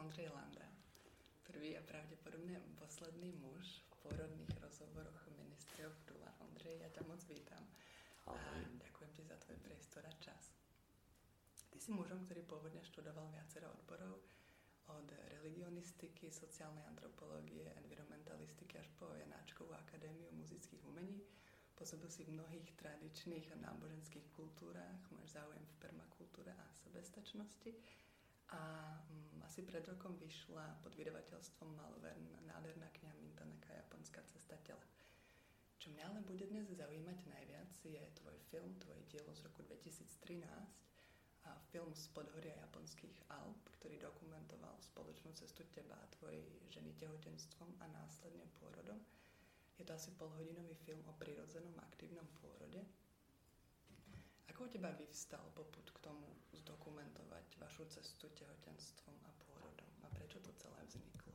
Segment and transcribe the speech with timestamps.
[0.00, 0.68] Ondřej Landa,
[1.42, 6.34] prvý a pravděpodobně posledný muž v porodných rozhovoroch ministrov Dula.
[6.38, 7.66] Ondřej, já tě moc vítám.
[8.26, 8.34] A
[8.84, 10.52] děkuji ti za tvoj priestor a čas.
[11.70, 14.20] Ty si mužom, který původně študoval viacero odborov,
[14.86, 21.20] od religionistiky, sociálnej antropologie, environmentalistiky až po Janáčkovú akadémiu muzických umení.
[21.76, 27.72] Pôsobil si v mnohých tradičných a náboženských kultúrách, máš záujem v permakultúre a sebestačnosti.
[28.50, 28.60] A
[29.10, 34.82] um, asi pred rokom vyšla pod vydavateľstvom Malvern nádherná kniha Mintanaka Japonská cesta tela.
[35.80, 40.36] Čo mňa ale bude dnes zaujímať najviac je tvoj film, tvoje dielo z roku 2013,
[41.48, 47.80] a film z podhoria japonských Alp, ktorý dokumentoval spoločnú cestu teba a tvojej ženy tehotenstvom
[47.80, 49.00] a následne pôrodom.
[49.80, 52.84] Je to asi polhodinový film o prirodzenom aktívnom pôrode.
[54.68, 59.90] Teba vyvstal poput k tomu zdokumentovať vašu cestu tehotenstvom a pôrodom?
[60.04, 61.32] A prečo to celé vzniklo?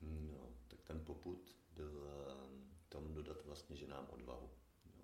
[0.00, 4.50] No, tak ten poput byl ehm, tom dodat vlastně ženám odvahu.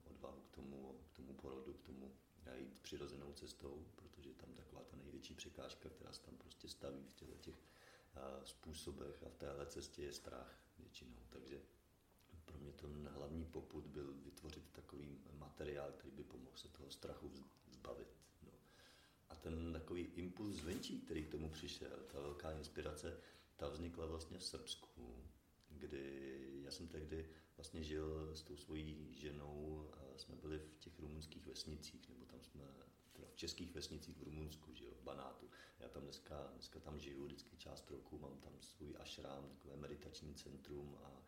[0.04, 2.12] Odvahu k tomu, k tomu porodu, k tomu
[2.54, 7.14] jít přirozenou cestou, protože tam taková ta největší překážka, která se tam prostě staví v
[7.14, 7.56] těchto těch
[8.44, 11.16] způsobech a v téhle cestě je strach většinou.
[11.30, 11.62] Takže
[12.50, 17.32] pro mě ten hlavní poput byl vytvořit takový materiál, který by pomohl se toho strachu
[17.70, 18.08] zbavit.
[18.42, 18.52] No.
[19.28, 23.20] A ten takový impuls zvenčí, který k tomu přišel, ta velká inspirace,
[23.56, 25.24] ta vznikla vlastně v Srbsku,
[25.68, 31.00] kdy já jsem tehdy vlastně žil s tou svojí ženou, a jsme byli v těch
[31.00, 32.64] rumunských vesnicích, nebo tam jsme
[33.12, 35.50] teda v českých vesnicích v Rumunsku, že jo, v Banátu.
[35.80, 40.34] Já tam dneska, dneska tam žiju vždycky část roku, mám tam svůj ašrám, takové meditační
[40.34, 41.22] centrum a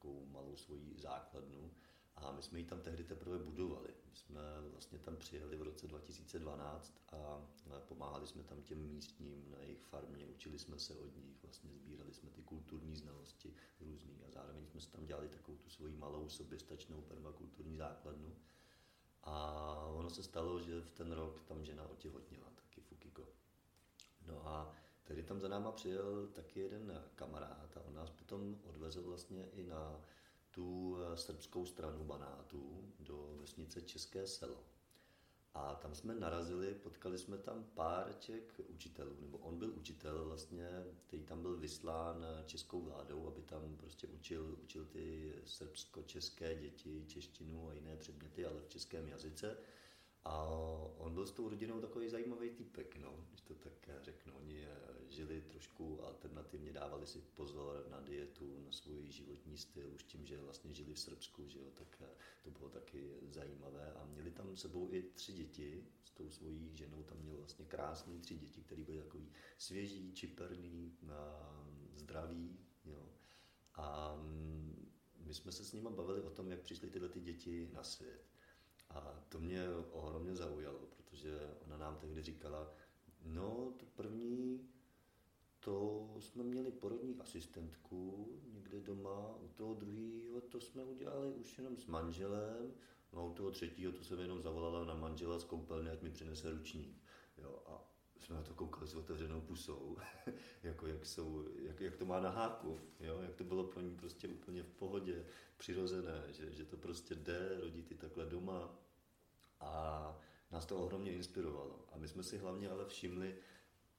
[0.00, 1.70] takovou malou svoji základnu.
[2.16, 3.88] A my jsme ji tam tehdy teprve budovali.
[4.10, 4.40] My jsme
[4.72, 7.42] vlastně tam přijeli v roce 2012 a
[7.88, 12.14] pomáhali jsme tam těm místním na jejich farmě, učili jsme se od nich, vlastně sbírali
[12.14, 17.02] jsme ty kulturní znalosti různý a zároveň jsme tam dělali takovou tu svoji malou soběstačnou
[17.02, 18.36] permakulturní základnu.
[19.22, 23.28] A ono se stalo, že v ten rok tam žena otěhotněla, taky Fukiko.
[24.26, 24.74] No a
[25.10, 29.62] tedy tam za náma přijel taky jeden kamarád a on nás potom odvezl vlastně i
[29.62, 30.00] na
[30.50, 34.64] tu eh, srbskou stranu Banátu do vesnice České selo.
[35.54, 40.68] A tam jsme narazili, potkali jsme tam pár těch učitelů, nebo on byl učitel vlastně,
[41.06, 47.68] který tam byl vyslán českou vládou, aby tam prostě učil, učil ty srbsko-české děti češtinu
[47.68, 49.56] a jiné předměty, ale v českém jazyce.
[50.24, 50.44] A
[50.98, 54.32] on byl s tou rodinou takový zajímavý typek, no, když to tak řeknu.
[54.38, 60.04] Oni eh, žili trošku alternativně, dávali si pozor na dietu, na svůj životní styl, už
[60.04, 62.08] tím, že vlastně žili v Srbsku, že jo, tak eh,
[62.42, 63.92] to bylo taky zajímavé.
[63.92, 68.20] A měli tam sebou i tři děti, s tou svojí ženou tam měl vlastně krásný
[68.20, 70.98] tři děti, které byly takový svěží, čiperný,
[71.94, 73.08] zdraví, jo.
[73.74, 77.70] A mm, my jsme se s nimi bavili o tom, jak přišly tyhle ty děti
[77.72, 78.29] na svět.
[78.90, 82.72] A to mě ohromně zaujalo, protože ona nám tehdy říkala,
[83.24, 84.68] no to první,
[85.60, 91.76] to jsme měli porodní asistentku někde doma, u toho druhého to jsme udělali už jenom
[91.76, 92.72] s manželem,
[93.12, 96.10] no a u toho třetího to jsem jenom zavolala na manžela z koupelny, ať mi
[96.10, 97.02] přinese ručník.
[97.38, 97.90] Jo, a
[98.20, 99.96] jsme na to koukali s otevřenou pusou,
[101.00, 103.18] jak, jsou, jak, jak, to má na háku, jo?
[103.22, 105.24] jak to bylo pro ní prostě úplně v pohodě,
[105.56, 108.78] přirozené, že, že to prostě jde rodit i takhle doma
[109.60, 110.18] a
[110.50, 111.84] nás to ohromně inspirovalo.
[111.92, 113.36] A my jsme si hlavně ale všimli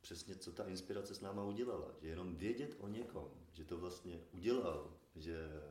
[0.02, 4.20] přesně, co ta inspirace s náma udělala, že jenom vědět o někom, že to vlastně
[4.32, 5.62] udělal, že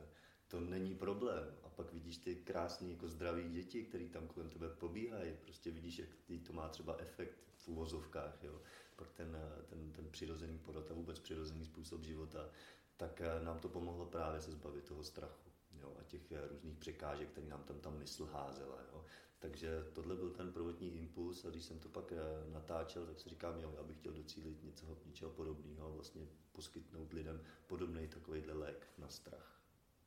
[0.47, 1.55] to není problém.
[1.63, 5.33] A pak vidíš ty krásné jako zdraví děti, které tam kolem tebe pobíhají.
[5.41, 6.09] Prostě vidíš, jak
[6.47, 8.43] to má třeba efekt v uvozovkách.
[8.43, 8.61] Jo.
[9.01, 9.37] Pak ten,
[9.69, 12.49] ten, ten přirozený porod a vůbec přirozený způsob života,
[12.97, 15.49] tak eh, nám to pomohlo právě se zbavit toho strachu.
[15.81, 18.77] Jo, a těch eh, různých překážek, které nám tam ta mysl házela.
[18.93, 19.05] Jo.
[19.39, 22.17] Takže tohle byl ten prvotní impuls a když jsem to pak eh,
[22.51, 27.41] natáčel, tak si říkám, jo, já bych chtěl docílit něco, něčeho podobného, vlastně poskytnout lidem
[27.67, 29.61] podobný takovýhle lék na strach.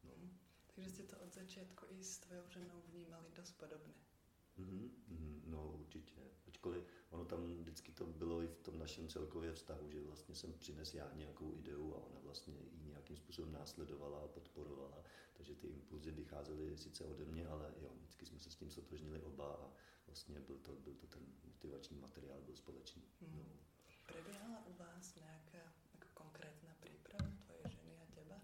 [0.05, 0.11] No.
[0.75, 3.95] Takže jste to od začátku i s tvojou ženou vnímali dost podobné.
[4.59, 6.15] Mm-hmm, mm, no určitě.
[6.47, 10.53] Ačkoliv ono tam vždycky to bylo i v tom našem celkově vztahu, že vlastně jsem
[10.53, 15.05] přines já nějakou ideu a ona vlastně ji nějakým způsobem následovala a podporovala.
[15.35, 19.23] Takže ty impulzy vycházely sice ode mě, ale jo, vždycky jsme se s tím sotožnili
[19.23, 19.71] oba a
[20.07, 23.03] vlastně byl to, byl to ten motivační materiál, byl společný.
[23.21, 23.37] Mm.
[23.37, 23.45] No.
[24.07, 28.41] Preběhala u vás nějaká jako konkrétna příprava tvoje ženy a těba?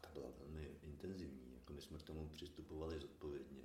[0.00, 1.54] ta byla velmi intenzivní.
[1.54, 3.64] Jako my jsme k tomu přistupovali zodpovědně.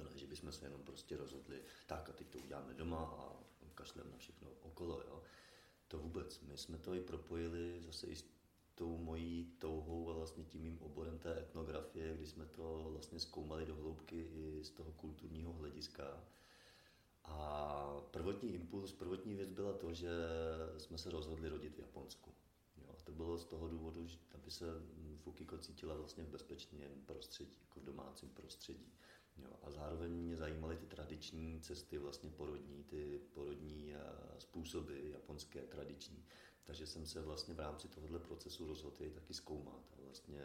[0.00, 3.40] To ne, že bychom se jenom prostě rozhodli, tak a teď to uděláme doma a
[3.74, 5.02] kašlem na všechno okolo.
[5.08, 5.22] Jo.
[5.88, 6.40] To vůbec.
[6.40, 8.24] My jsme to i propojili zase i s
[8.74, 13.66] tou mojí touhou a vlastně tím mým oborem té etnografie, kdy jsme to vlastně zkoumali
[13.66, 16.24] do hloubky i z toho kulturního hlediska.
[17.24, 20.10] A prvotní impuls, prvotní věc byla to, že
[20.78, 22.30] jsme se rozhodli rodit v Japonsku.
[22.76, 24.66] Jo, a to bylo z toho důvodu, že aby se
[25.16, 28.92] Fukiko cítila vlastně v bezpečném prostředí, jako v domácím prostředí.
[29.42, 34.00] Jo, a zároveň mě zajímaly ty tradiční cesty, vlastně porodní, ty porodní eh,
[34.38, 36.24] způsoby japonské tradiční.
[36.64, 40.44] Takže jsem se vlastně v rámci tohohle procesu rozhodl jej taky zkoumat a vlastně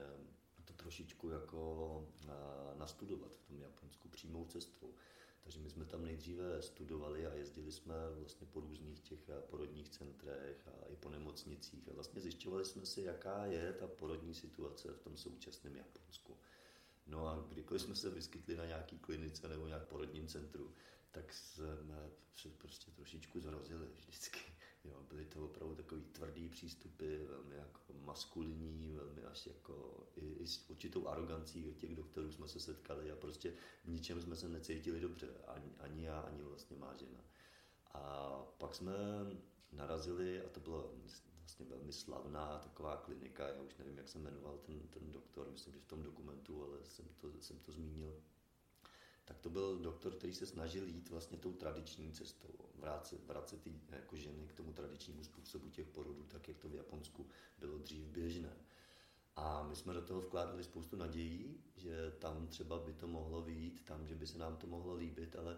[0.65, 2.30] to trošičku jako eh,
[2.75, 4.94] nastudovat v tom Japonsku přímou cestou.
[5.44, 9.89] Takže my jsme tam nejdříve studovali a jezdili jsme vlastně po různých těch eh, porodních
[9.89, 14.94] centrech a i po nemocnicích a vlastně zjišťovali jsme si, jaká je ta porodní situace
[14.94, 16.38] v tom současném Japonsku.
[17.50, 20.74] Kdykoliv jsme se vyskytli na nějaký klinice nebo nějak porodním centru,
[21.12, 24.40] tak jsme se prostě trošičku zhrozili vždycky.
[24.84, 30.48] Jo, byly to opravdu takový tvrdý přístupy, velmi jako maskulinní, velmi až jako i, i
[30.48, 33.54] s určitou arogancí od těch doktorů jsme se setkali a prostě
[33.84, 37.20] v ničem jsme se necítili dobře, ani, ani já, ani vlastně má žena.
[37.94, 38.94] A pak jsme
[39.72, 40.94] narazili, a to bylo
[41.45, 45.74] vlastně velmi slavná taková klinika, já už nevím, jak se jmenoval ten, ten doktor, myslím,
[45.74, 48.21] že v tom dokumentu, ale jsem to, jsem to zmínil,
[49.25, 53.74] tak to byl doktor, který se snažil jít vlastně tou tradiční cestou, vracet, vracet ty
[53.89, 57.27] jako ženy k tomu tradičnímu způsobu těch porodů, tak jak to v Japonsku
[57.59, 58.53] bylo dřív běžné.
[59.36, 63.86] A my jsme do toho vkládali spoustu nadějí, že tam třeba by to mohlo vyjít,
[63.86, 65.57] tam, že by se nám to mohlo líbit, ale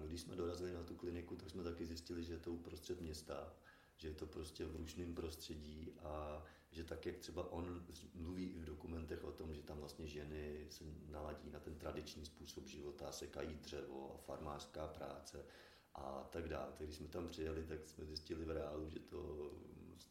[0.00, 3.00] my, když jsme dorazili na tu kliniku, tak jsme taky zjistili, že je to uprostřed
[3.00, 3.52] města
[3.96, 8.58] že je to prostě v rušném prostředí a že tak, jak třeba on mluví i
[8.58, 13.12] v dokumentech o tom, že tam vlastně ženy se naladí na ten tradiční způsob života,
[13.12, 15.44] sekají dřevo a farmářská práce
[15.94, 16.72] a tak dále.
[16.78, 19.50] Tak když jsme tam přijeli, tak jsme zjistili v reálu, že to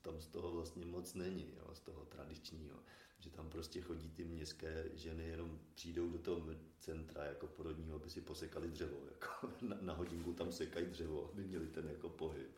[0.02, 2.80] tam z toho vlastně moc není, jo, z toho tradičního.
[3.20, 6.42] Že tam prostě chodí ty městské ženy, jenom přijdou do toho
[6.80, 8.98] centra jako porodního, aby si posekali dřevo.
[9.12, 12.52] Jako na, na hodinku tam sekají dřevo, aby měli ten jako pohyb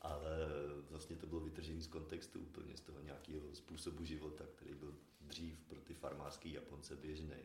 [0.00, 0.48] ale
[0.90, 5.60] vlastně to bylo vytržené z kontextu úplně, z toho nějakého způsobu života, který byl dřív
[5.68, 7.36] pro ty farmářské Japonce běžný.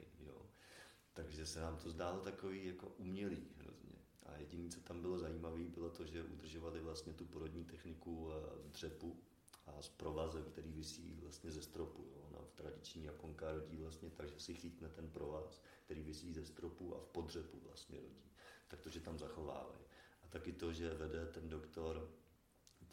[1.15, 3.95] Takže se nám to zdálo takový jako umělý hrozně.
[4.25, 8.31] A jediné, co tam bylo zajímavé, bylo to, že udržovali vlastně tu porodní techniku
[8.63, 9.19] v dřepu
[9.65, 12.05] a s provazem, který visí vlastně ze stropu.
[12.11, 12.21] Jo.
[12.29, 16.45] Ona v tradiční Japonka rodí vlastně tak, že si chytne ten provaz, který visí ze
[16.45, 18.31] stropu a v podřepu vlastně rodí.
[18.67, 19.85] Tak to, že tam zachovávají.
[20.23, 22.11] A taky to, že vede ten doktor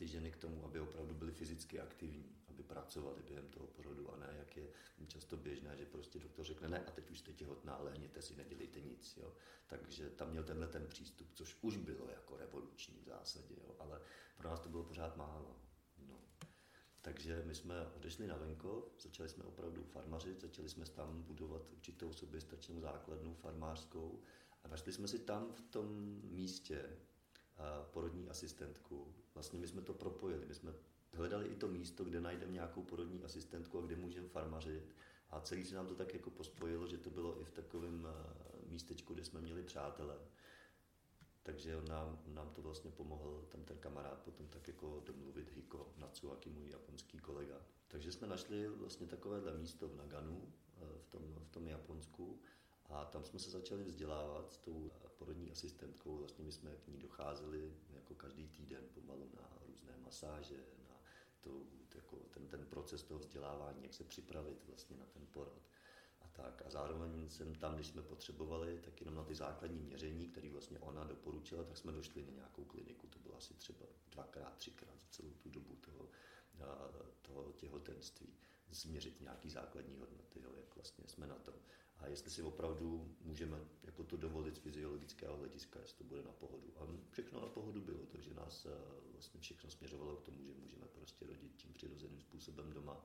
[0.03, 4.17] ty ženy k tomu, aby opravdu byly fyzicky aktivní, aby pracovali během toho porodu a
[4.17, 4.67] ne, jak je
[5.07, 8.81] často běžné, že prostě doktor řekne, ne, a teď už jste těhotná, léněte si, nedělejte
[8.81, 9.17] nic.
[9.17, 9.33] Jo.
[9.67, 13.77] Takže tam měl tenhle ten přístup, což už bylo jako revoluční v zásadě, jo.
[13.79, 14.01] ale
[14.37, 15.57] pro nás to bylo pořád málo.
[16.09, 16.21] No.
[17.03, 22.13] Takže my jsme odešli na venkov, začali jsme opravdu farmařit, začali jsme tam budovat určitou
[22.13, 24.23] soběstačnou základnu farmářskou
[24.65, 26.97] a našli jsme si tam v tom místě
[27.91, 30.75] porodní asistentku, Vlastně my jsme to propojili, my jsme
[31.13, 34.95] hledali i to místo, kde najdeme nějakou porodní asistentku a kde můžeme farmařit.
[35.31, 38.71] A celý se nám to tak jako pospojilo, že to bylo i v takovém eh,
[38.71, 40.19] místečku, kde jsme měli přátele.
[41.43, 45.93] Takže on nám, nám to vlastně pomohl, tam ten kamarád potom tak jako domluvit Hiko
[45.97, 47.57] Natsuaki, můj japonský kolega.
[47.89, 52.41] Takže jsme našli vlastně takovéhle místo v Naganu, eh, v tom, v tom Japonsku
[52.93, 56.17] a tam jsme se začali vzdělávat s tou porodní asistentkou.
[56.17, 60.57] Vlastně my jsme k ní docházeli jako každý týden pomalu na různé masáže,
[60.89, 61.01] na
[61.41, 61.51] to,
[61.95, 65.63] jako ten, ten proces toho vzdělávání, jak se připravit vlastně na ten porod.
[66.21, 66.63] A tak.
[66.67, 70.79] A zároveň jsem tam, když jsme potřebovali, tak jenom na ty základní měření, které vlastně
[70.79, 73.07] ona doporučila, tak jsme došli na nějakou kliniku.
[73.07, 76.09] To bylo asi třeba dvakrát, třikrát za celou tu dobu toho,
[77.23, 78.35] toho těhotenství.
[78.71, 81.55] Změřit nějaký základní hodnoty, jo, jak vlastně jsme na tom
[82.03, 86.33] a jestli si opravdu můžeme jako to dovolit z fyziologického hlediska, jestli to bude na
[86.33, 86.73] pohodu.
[86.77, 88.71] A všechno na pohodu bylo, takže nás eh,
[89.13, 93.05] vlastně všechno směřovalo k tomu, že můžeme prostě rodit tím přirozeným způsobem doma.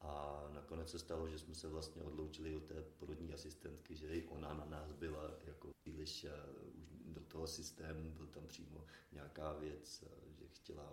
[0.00, 4.26] A nakonec se stalo, že jsme se vlastně odloučili od té porodní asistentky, že i
[4.26, 6.30] ona na nás byla jako příliš eh,
[6.74, 10.92] už do toho systému, byl tam přímo nějaká věc, eh, že chtěla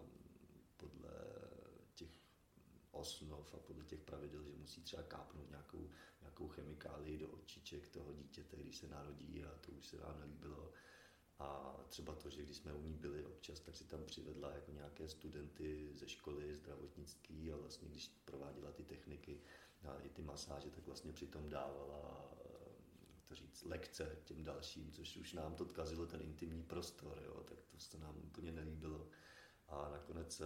[0.77, 1.11] podle
[2.91, 5.89] osnov a podle těch pravidel, že musí třeba kápnout nějakou
[6.21, 10.71] nějakou chemikálii do očiček toho dítěte, když se narodí a to už se nám nelíbilo.
[11.39, 14.71] A třeba to, že když jsme u ní byli občas, tak si tam přivedla jako
[14.71, 19.41] nějaké studenty ze školy zdravotnický a vlastně když prováděla ty techniky
[19.83, 22.29] a i ty masáže, tak vlastně přitom dávala
[23.29, 27.57] to říct, lekce těm dalším, což už nám to tkazilo ten intimní prostor, jo, tak
[27.61, 29.09] to se nám úplně nelíbilo.
[29.67, 30.41] A nakonec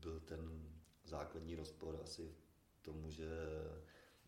[0.00, 0.72] byl ten
[1.04, 2.34] základní rozpor asi
[2.74, 3.28] v tomu, že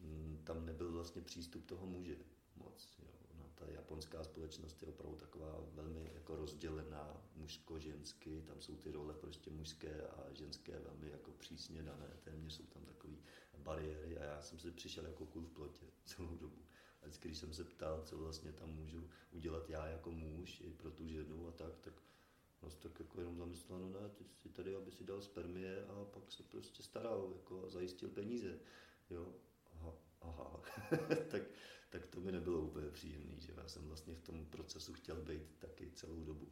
[0.01, 2.17] mm, tam nebyl vlastně přístup toho muže
[2.57, 2.99] moc.
[2.99, 3.09] Jo.
[3.39, 9.15] No, ta japonská společnost je opravdu taková velmi jako rozdělená mužsko-žensky, tam jsou ty role
[9.15, 13.15] prostě mužské a ženské velmi jako přísně dané, téměř jsou tam takové
[13.59, 16.63] bariéry a já jsem se přišel jako kůl v plotě celou dobu.
[17.03, 20.73] A vždycky, když jsem se ptal, co vlastně tam můžu udělat já jako muž i
[20.73, 21.95] pro tu ženu a tak, tak
[22.63, 26.05] No, tak jako jenom zamyslel, no ne, ty jsi tady, aby si dal spermie a
[26.05, 28.59] pak se prostě staral, jako a zajistil peníze,
[29.11, 29.35] jo.
[29.73, 30.63] Aha, aha.
[31.31, 31.43] tak,
[31.91, 35.59] tak to mi nebylo úplně příjemné, že já jsem vlastně v tom procesu chtěl být
[35.59, 36.49] taky celou dobu.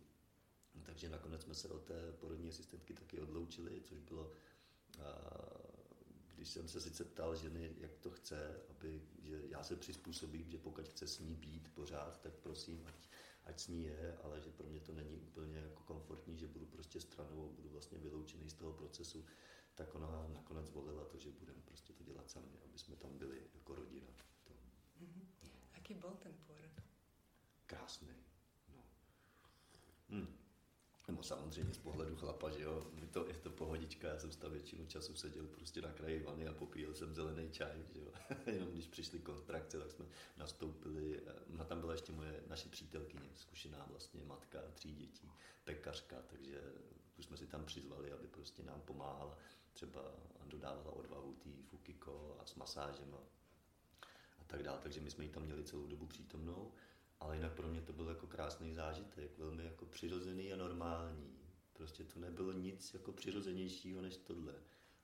[0.83, 4.33] Takže nakonec jsme se od té porodní asistentky taky odloučili, což bylo,
[5.03, 5.15] a,
[6.35, 10.59] když jsem se sice ptal ženy, jak to chce, aby, že já se přizpůsobím, že
[10.59, 13.09] pokud chce s ní být pořád, tak prosím, ať,
[13.45, 16.67] ať s ní je, ale že pro mě to není úplně jako komfortní, že budu
[16.67, 19.25] prostě stranou, budu vlastně vyloučený z toho procesu,
[19.75, 23.43] tak ona nakonec volila to, že budeme prostě to dělat sami, aby jsme tam byli
[23.55, 24.09] jako rodina.
[25.01, 25.27] Mm-hmm.
[25.75, 26.81] Jaký byl ten porod?
[27.67, 28.15] Krásný.
[28.77, 28.83] No.
[30.09, 30.44] Hm.
[31.09, 34.53] Nebo samozřejmě z pohledu chlapa, že jo, je to, je to pohodička, já jsem tam
[34.53, 38.13] většinu času seděl prostě na kraji vany a popíjel jsem zelený čaj, že jo.
[38.47, 40.07] Jenom když přišly kontrakce, tak jsme
[40.37, 45.31] nastoupili, na tam byla ještě moje, naše přítelkyně, zkušená vlastně matka tří dětí,
[45.65, 46.63] pekařka, takže
[47.13, 49.39] tu jsme si tam přizvali, aby prostě nám pomáhala,
[49.73, 50.01] třeba
[50.47, 53.19] dodávala odvahu tý Fukiko a s masážem a,
[54.39, 56.73] a tak dále, takže my jsme ji tam měli celou dobu přítomnou
[57.21, 61.39] ale jinak pro mě to byl jako krásný zážitek, velmi jako přirozený a normální.
[61.73, 64.55] Prostě to nebylo nic jako přirozenějšího než tohle.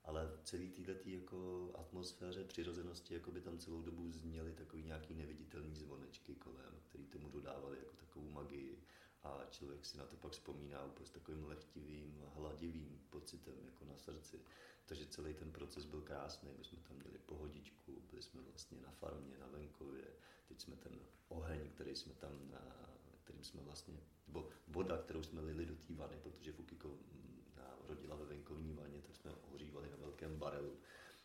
[0.04, 5.14] Ale v celé této jako atmosféře přirozenosti jako by tam celou dobu zněly takový nějaký
[5.14, 8.84] neviditelný zvonečky kolem, který tomu dodávali jako takovou magii.
[9.22, 13.96] A člověk si na to pak vzpomíná úplně s takovým lehtivým, hladivým pocitem jako na
[13.96, 14.40] srdci.
[14.86, 16.50] Takže celý ten proces byl krásný.
[16.58, 20.04] My jsme tam měli pohodičku, byli jsme vlastně na farmě, na venkově.
[20.50, 20.92] Teď jsme ten
[21.28, 22.90] oheň, který jsme tam, na,
[23.24, 27.44] kterým jsme vlastně, nebo voda, kterou jsme lili do té vany, protože Fukiko mm,
[27.88, 30.76] rodila ve venkovní vaně, tak jsme ohřívali na velkém barelu,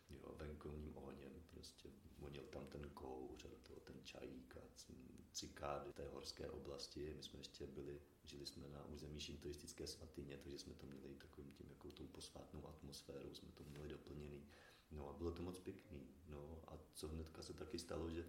[0.09, 4.61] jo, venkovním ohněm, prostě vonil tam ten kouř do toho ten čajík a
[5.31, 7.13] cikády té horské oblasti.
[7.17, 11.51] My jsme ještě byli, žili jsme na území šintoistické svatyně, takže jsme to měli takovým
[11.51, 14.47] tím, jako tou posvátnou atmosférou, jsme to měli doplněný.
[14.91, 16.07] No a bylo to moc pěkný.
[16.27, 18.25] No a co hnedka se taky stalo, že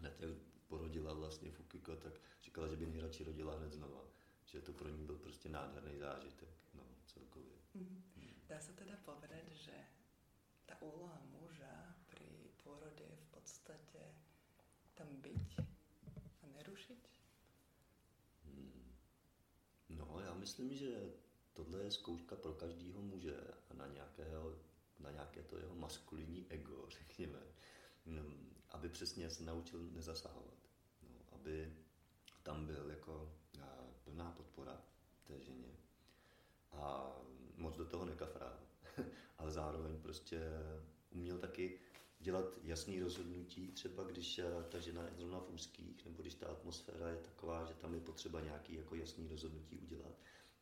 [0.00, 0.30] hned jak
[0.68, 4.04] porodila vlastně Fukiko, tak říkala, že by nejradši rodila hned znova.
[4.44, 7.56] Že to pro ní byl prostě nádherný zážitek, no, celkově.
[7.76, 8.02] Mm-hmm.
[8.48, 9.72] Dá se teda povedať, že
[10.66, 13.98] ta úloha muža při porodě je v podstatě
[14.94, 15.60] tam být
[16.42, 17.08] a nerušit?
[18.44, 18.94] Hmm.
[19.88, 21.12] No, já myslím, že
[21.52, 23.36] tohle je zkouška pro každého muže
[23.70, 24.58] a na, nějakého,
[24.98, 27.38] na nějaké to jeho maskulinní ego, řekněme,
[28.70, 30.58] aby přesně se naučil nezasahovat.
[31.32, 31.72] Aby
[32.42, 33.32] tam byl jako
[34.04, 34.82] plná podpora
[35.24, 35.68] té ženě.
[36.72, 37.12] A
[37.56, 38.58] moc do toho nekafrál,
[39.38, 40.40] ale zároveň prostě
[41.10, 41.80] uměl taky
[42.20, 47.08] dělat jasný rozhodnutí, třeba když ta žena je zrovna v úzkých, nebo když ta atmosféra
[47.08, 50.12] je taková, že tam je potřeba nějaký jako jasný rozhodnutí udělat.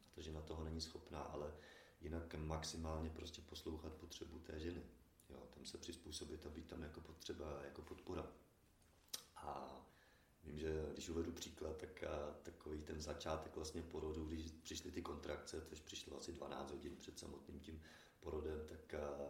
[0.01, 1.55] A ta žena toho není schopná, ale
[2.01, 4.83] jinak maximálně prostě poslouchat potřebu té ženy.
[5.29, 8.27] Jo, tam se přizpůsobit a být tam jako potřeba, jako podpora.
[9.37, 9.79] A
[10.45, 15.03] Vím, že když uvedu příklad, tak a, takový ten začátek vlastně porodu, když přišly ty
[15.03, 17.83] kontrakce, což přišlo asi 12 hodin před samotným tím
[18.21, 19.29] porodem, tak a,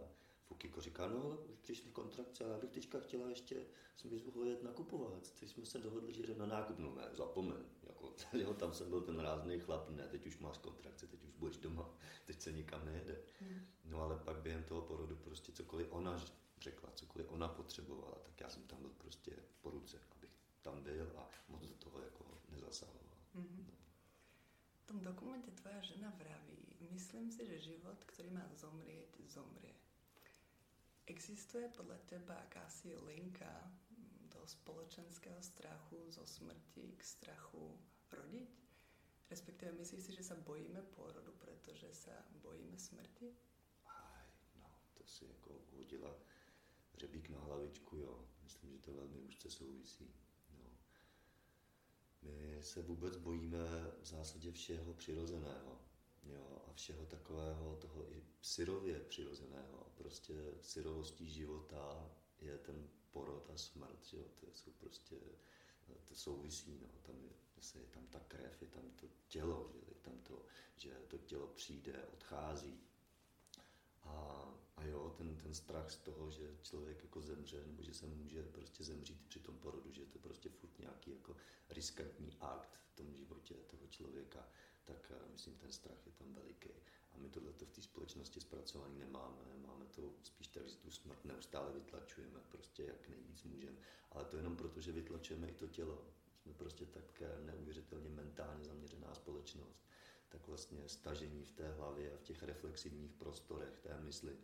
[0.49, 4.45] Fukiko říká, no ale už přišly kontrakce a já bych teďka chtěla ještě s Mizuho
[4.45, 5.33] jet nakupovat.
[5.41, 7.63] Teď jsme se dohodli, že jde na nákup, no ne, zapomeň.
[7.83, 11.31] Jako, jo, tam jsem byl ten rázný chlap, ne, teď už máš kontrakce, teď už
[11.31, 11.91] budeš doma,
[12.27, 13.21] teď se nikam nejede.
[13.41, 13.67] Hmm.
[13.85, 16.25] No ale pak během toho porodu prostě cokoliv ona
[16.61, 20.01] řekla, cokoliv ona potřebovala, tak já jsem tam byl prostě po ruce
[20.63, 23.19] tam byl a moc do toho jako nezasahoval.
[23.35, 23.65] Mm-hmm.
[23.67, 23.75] No.
[24.83, 29.75] V tom dokumente tvoja žena vraví, myslím si, že život, který má zomrieť, zomrie.
[31.07, 33.73] Existuje podle teba akási linka
[34.21, 37.81] do spoločenského strachu zo smrti k strachu
[38.13, 38.61] rodiť?
[39.31, 43.37] Respektive myslíš si, že se bojíme porodu, protože se bojíme smrti?
[45.09, 46.17] No, si jako hodila
[46.99, 48.29] řebík na hlavičku, jo.
[48.43, 50.15] Myslím, že to velmi úzce souvisí.
[52.23, 53.59] My se vůbec bojíme
[54.03, 55.81] v zásadě všeho přirozeného.
[56.23, 59.93] Jo, a všeho takového, toho i syrově přirozeného.
[59.95, 62.11] Prostě syrovostí života
[62.41, 65.17] je ten porod a smrt, jo, to jsou prostě,
[66.05, 67.31] to souvisí, no, tam je
[67.75, 70.45] je tam ta krev, je tam to tělo, že, je tam to,
[70.77, 72.81] že to tělo přijde, odchází.
[74.03, 74.49] A,
[74.79, 78.43] a jo, ten, ten strach z toho, že člověk jako zemře, nebo že se může
[78.43, 81.37] prostě zemřít při tom porodu, že je to prostě furt nějaký jako
[81.71, 84.49] riskantní akt v tom životě toho člověka,
[84.85, 86.71] tak uh, myslím, ten strach je tam veliký.
[87.13, 89.43] A my tohle v té společnosti zpracovaný nemáme.
[89.67, 93.79] Máme to spíš tak, že tu smrt neustále vytlačujeme, prostě jak nejvíc můžeme.
[94.13, 96.05] Ale to jenom proto, že vytlačujeme i to tělo.
[96.43, 99.89] Jsme prostě tak neuvěřitelně mentálně zaměřená společnost.
[100.29, 104.37] Tak vlastně stažení v té hlavě a v těch reflexivních prostorech té mysli,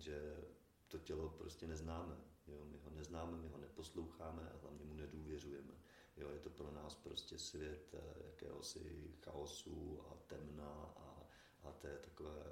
[0.00, 0.44] že
[0.88, 2.16] to tělo prostě neznáme.
[2.46, 2.64] Jo?
[2.64, 5.74] My ho neznáme, my ho neposloucháme a hlavně mu nedůvěřujeme.
[6.16, 6.30] Jo?
[6.30, 11.16] Je to pro nás prostě svět eh, jakéhosi chaosu a temna a
[11.68, 12.44] a té takové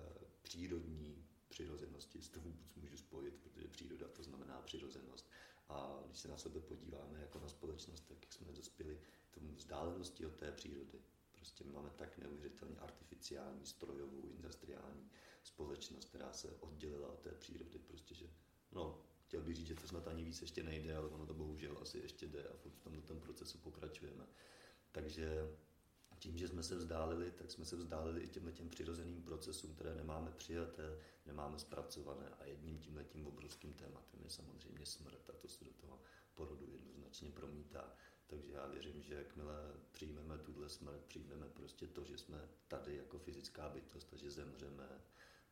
[0.42, 5.30] přírodní přirozenosti, s to vůbec můžu spojit, protože příroda to znamená přirozenost.
[5.68, 10.26] A když se na sebe podíváme jako na společnost, tak jak jsme dospěli tomu vzdálenosti
[10.26, 11.02] od té přírody.
[11.32, 15.10] Prostě máme tak neuvěřitelně artificiální, strojovou, industriální
[15.44, 17.78] společnost, která se oddělila od té přírody.
[17.78, 18.26] Prostě, že,
[18.72, 21.78] no, chtěl bych říct, že to snad ani víc ještě nejde, ale ono to bohužel
[21.82, 24.26] asi ještě jde a v tomto tom procesu pokračujeme.
[24.92, 25.48] Takže
[26.18, 29.94] tím, že jsme se vzdálili, tak jsme se vzdálili i těmhle těm přirozeným procesům, které
[29.94, 32.28] nemáme přijaté, nemáme zpracované.
[32.28, 36.02] A jedním tímhle tím obrovským tématem je samozřejmě smrt a to se do toho
[36.34, 37.92] porodu jednoznačně promítá.
[38.26, 43.18] Takže já věřím, že jakmile přijmeme tuhle smrt, přijmeme prostě to, že jsme tady jako
[43.18, 44.88] fyzická bytost a že zemřeme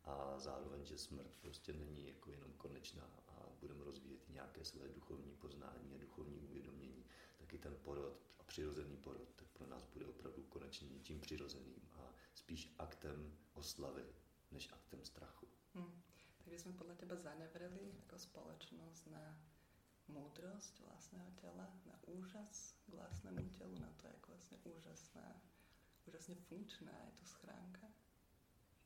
[0.05, 5.37] a zároveň, že smrt prostě není jako jenom konečná a budeme rozvíjet nějaké své duchovní
[5.37, 7.05] poznání a duchovní uvědomění,
[7.39, 12.15] taky ten porod a přirozený porod, tak pro nás bude opravdu konečně něčím přirozeným a
[12.35, 14.05] spíš aktem oslavy,
[14.51, 15.49] než aktem strachu.
[15.75, 16.03] Hmm.
[16.39, 19.39] Takže jsme podle teba zanevreli jako společnost na
[20.09, 25.43] moudrost vlastného těla, na úžas k vlastnému tělu, na to, jak vlastně úžasná,
[26.07, 27.87] úžasně funkčná je to schránka.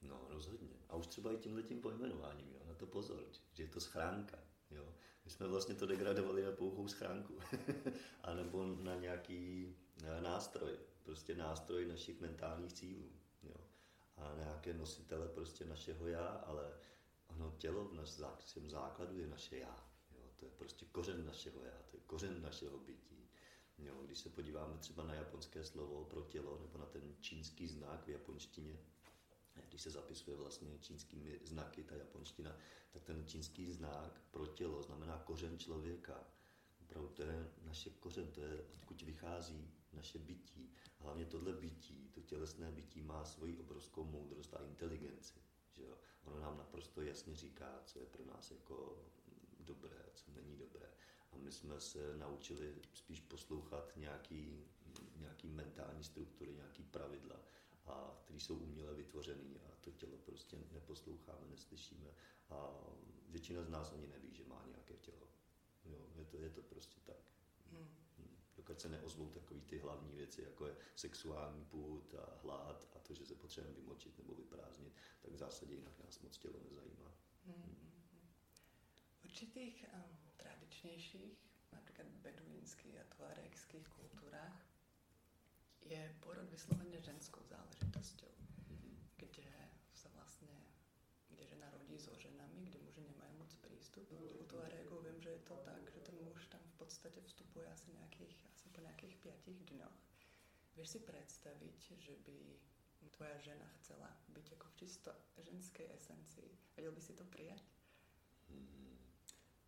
[0.02, 0.76] No, rozhodně.
[0.88, 4.38] A už třeba i tímhle tím pojmenováním, jo, na to pozor, že je to schránka.
[4.70, 4.94] Jo.
[5.24, 7.38] My jsme vlastně to degradovali na pouhou schránku,
[8.22, 9.74] a nebo na nějaký
[10.20, 13.12] nástroj, prostě nástroj našich mentálních cílů.
[13.42, 13.56] Jo.
[14.16, 16.72] A nějaké nositele prostě našeho já, ale
[17.26, 19.90] ono tělo v našem základu je naše já.
[20.18, 20.24] Jo.
[20.36, 23.30] To je prostě kořen našeho já, to je kořen našeho bytí.
[23.78, 23.94] Jo.
[24.04, 28.08] Když se podíváme třeba na japonské slovo pro tělo, nebo na ten čínský znak v
[28.08, 28.78] japonštině,
[29.68, 32.56] když se zapisuje vlastně čínskými znaky, ta japonština,
[32.90, 36.24] tak ten čínský znak pro tělo znamená kořen člověka.
[36.80, 40.72] Opravdu to je naše kořen, to je odkud vychází naše bytí.
[40.98, 45.40] Hlavně tohle bytí, to tělesné bytí má svoji obrovskou moudrost a inteligenci.
[45.72, 45.98] Že jo?
[46.24, 49.04] Ono nám naprosto jasně říká, co je pro nás jako
[49.60, 50.86] dobré, co není dobré.
[51.32, 54.64] A my jsme se naučili spíš poslouchat nějaký,
[55.16, 57.36] nějaký mentální struktury, nějaký pravidla
[57.86, 62.10] a které jsou uměle vytvořený a to tělo prostě neposloucháme, neslyšíme
[62.50, 62.70] a
[63.28, 65.28] většina z nás ani neví, že má nějaké tělo.
[65.84, 67.16] Jo, je, to, je to prostě tak.
[67.72, 67.88] Hmm.
[68.18, 68.36] hmm.
[68.56, 73.14] Dokud se neozvou takové ty hlavní věci, jako je sexuální půd a hlad a to,
[73.14, 77.14] že se potřebujeme vymočit nebo vyprázdnit, tak v zásadě jinak nás moc tělo nezajímá.
[77.46, 77.54] Hmm.
[77.54, 77.90] Hmm.
[79.20, 81.38] V určitých um, tradičnějších,
[81.72, 84.75] například beduínských a tuaregských kulturách
[85.88, 88.28] je porod vysloveně ženskou záležitosťou,
[89.16, 90.62] kde se vlastně,
[91.28, 94.12] kde žena rodí so ženami, kde muži nemají moc přístup.
[94.40, 97.92] U Tuaregů vím, že je to tak, že ten muž tam v podstatě vstupuje asi,
[97.92, 100.06] nějakých, asi po nějakých pětich dňoch.
[100.76, 102.56] Víš si představit, že by
[103.10, 106.58] tvoja žena chcela být jako v čisto ženské esenci.
[106.76, 107.62] Věděl by si to přijat?
[108.48, 108.98] Hmm.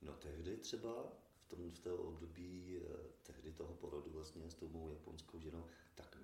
[0.03, 1.13] No tehdy třeba
[1.49, 6.19] tom v té období eh, tehdy toho porodu vlastně s tou mou japonskou ženou, tak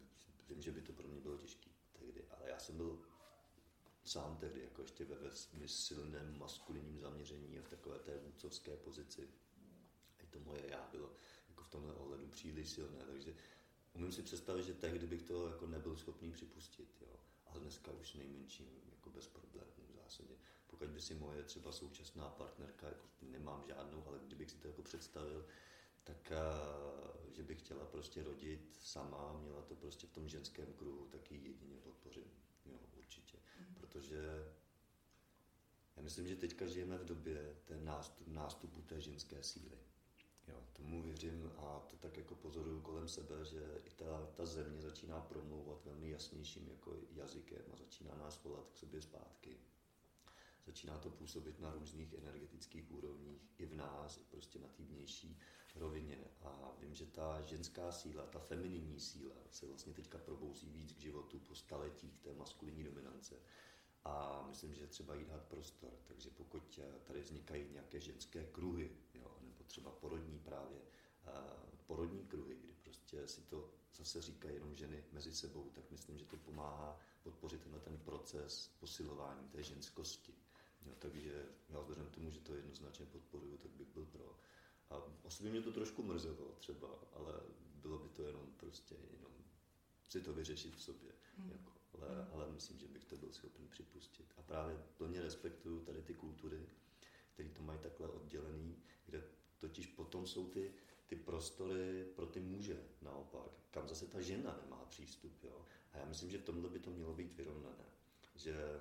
[0.49, 2.99] vím, že by to pro mě bylo těžké tehdy, ale já jsem byl
[4.05, 9.29] sám tehdy jako ještě ve velmi silném maskulinním zaměření a v takové té vůdcovské pozici.
[10.23, 11.13] I to moje já bylo
[11.49, 13.35] jako v tomhle ohledu příliš silné, takže
[13.93, 17.17] umím si představit, že tehdy bych to jako nebyl schopný připustit, jo.
[17.47, 20.35] ale dneska už nejmenším jako bez problémů v zásadě
[20.75, 24.83] pokud by si moje třeba současná partnerka, jako nemám žádnou, ale kdybych si to jako
[24.83, 25.47] představil,
[26.05, 26.33] tak
[27.33, 31.49] že bych chtěla prostě rodit sama, měla to prostě v tom ženském kruhu, tak ji
[31.49, 32.31] jedině podpořím.
[32.67, 33.39] Jo, určitě.
[33.61, 33.75] Mm.
[33.75, 34.53] Protože
[35.97, 39.79] já myslím, že teďka žijeme v době ten nástup, nástupu té ženské síly.
[40.49, 44.81] Jo, tomu věřím a to tak jako pozoruju kolem sebe, že i ta, ta země
[44.81, 49.57] začíná promlouvat velmi jasnějším jako jazykem a začíná nás volat k sobě zpátky
[50.66, 55.38] začíná to působit na různých energetických úrovních i v nás, i prostě na té vnější
[55.74, 56.24] rovině.
[56.42, 61.00] A vím, že ta ženská síla, ta femininní síla se vlastně teďka probouzí víc k
[61.00, 63.37] životu po staletích té maskulinní dominance.
[64.05, 65.90] A myslím, že třeba jí dát prostor.
[66.05, 70.81] Takže pokud tady vznikají nějaké ženské kruhy, jo, nebo třeba porodní právě,
[71.87, 76.24] porodní kruhy, kdy prostě si to zase říkají jenom ženy mezi sebou, tak myslím, že
[76.24, 80.35] to pomáhá podpořit tenhle ten proces posilování té ženskosti.
[80.85, 84.38] Jo, takže já vzhledem tomu, že to jednoznačně podporuju, tak bych byl pro.
[84.90, 87.40] A osobně mě to trošku mrzelo třeba, ale
[87.75, 89.33] bylo by to jenom prostě jenom
[90.09, 91.12] si to vyřešit v sobě.
[91.37, 91.51] Hmm.
[91.51, 92.29] Jako, ale, hmm.
[92.33, 94.27] ale myslím, že bych to byl schopný připustit.
[94.37, 96.66] A právě plně respektuju tady ty kultury,
[97.33, 99.23] které to mají takhle oddělený, kde
[99.59, 100.73] totiž potom jsou ty,
[101.07, 105.44] ty prostory pro ty muže naopak, kam zase ta žena nemá přístup.
[105.44, 105.64] Jo?
[105.92, 107.85] A já myslím, že v tomhle by to mělo být vyrovnané.
[108.35, 108.81] Že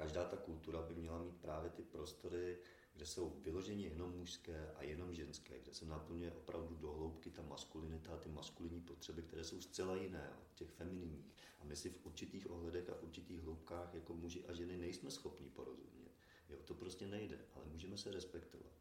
[0.00, 2.58] každá ta kultura by měla mít právě ty prostory,
[2.94, 7.42] kde jsou vyloženě jenom mužské a jenom ženské, kde se naplňuje opravdu do hloubky ta
[7.42, 11.34] maskulinita a ty maskulinní potřeby, které jsou zcela jiné od těch femininních.
[11.60, 15.10] A my si v určitých ohledech a v určitých hloubkách jako muži a ženy nejsme
[15.10, 16.12] schopni porozumět.
[16.48, 18.72] Jo, to prostě nejde, ale můžeme se respektovat.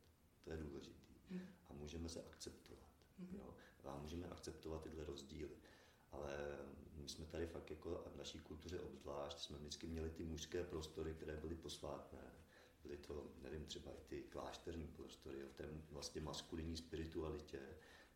[0.43, 1.13] To je důležité.
[1.29, 1.47] Hmm.
[1.69, 2.89] A můžeme se akceptovat.
[3.17, 3.29] Hmm.
[3.34, 3.55] Jo?
[3.84, 5.58] A můžeme akceptovat tyhle rozdíly.
[6.12, 6.58] Ale
[6.95, 11.13] my jsme tady fakt jako v naší kultuře obzvlášť, jsme vždycky měli ty mužské prostory,
[11.13, 12.34] které byly posvátné.
[12.84, 17.60] Byly to, nevím, třeba i ty klášterní prostory, v té vlastně maskulinní spiritualitě,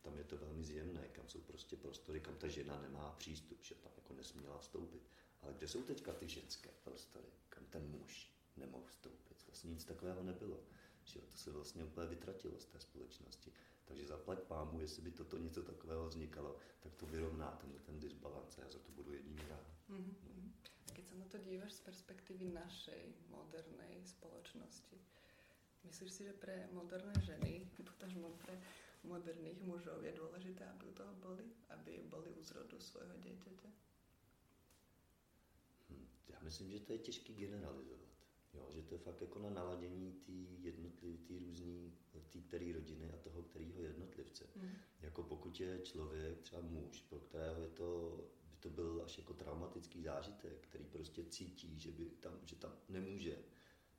[0.04, 3.76] tam je to velmi zjemné, kam jsou prostě prostory, kam ta žena nemá přístup, že
[3.76, 5.02] tam jako nesměla vstoupit.
[5.42, 9.38] Ale kde jsou teďka ty ženské prostory, kam ten muž nemohl vstoupit?
[9.48, 10.60] Vlastně nic takového nebylo.
[11.04, 13.52] Že to se vlastně úplně vytratilo z té společnosti.
[13.94, 18.62] Takže zaplať pámu, jestli by toto něco takového vznikalo, tak to vyrovná tenhle ten disbalance.
[18.62, 19.68] Já za to budu jedním rád.
[19.90, 20.52] Mm-hmm.
[20.94, 24.98] Keď se na to díváš z perspektivy našej modernej spoločnosti,
[25.84, 28.58] myslíš si, že pre moderné ženy, potažmo pre
[29.04, 33.70] moderných mužov je důležité, aby u toho byli, aby byli u zrodu svojho dieťaťa?
[35.90, 38.03] Hm, já myslím, že to je těžký generalizovat.
[38.54, 40.32] Jo, že to je fakt jako na naladění té
[40.68, 41.94] jednotlivé, té různý,
[42.30, 44.48] té který rodiny a toho kterého jednotlivce.
[44.56, 44.70] Mm.
[45.02, 48.20] Jako pokud je člověk, třeba muž, pro kterého je to,
[48.52, 52.72] by to byl až jako traumatický zážitek, který prostě cítí, že, by tam, že tam
[52.90, 53.38] nemůže,